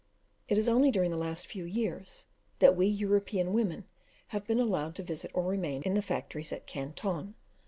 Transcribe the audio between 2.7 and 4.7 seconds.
we European women have been